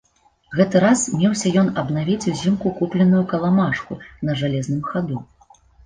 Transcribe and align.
Гэты 0.59 0.79
раз 0.83 1.03
меўся 1.19 1.51
ён 1.63 1.69
абнавіць 1.83 2.29
узімку 2.33 2.73
купленую 2.83 3.23
каламажку 3.35 4.03
на 4.29 4.43
жалезным 4.45 4.81
хаду. 4.93 5.27